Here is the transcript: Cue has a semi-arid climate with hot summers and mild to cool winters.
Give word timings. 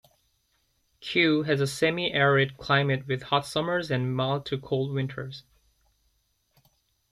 Cue 0.99 1.43
has 1.43 1.61
a 1.61 1.67
semi-arid 1.67 2.57
climate 2.57 3.05
with 3.05 3.21
hot 3.21 3.45
summers 3.45 3.91
and 3.91 4.15
mild 4.15 4.47
to 4.47 4.57
cool 4.59 4.91
winters. 4.91 5.43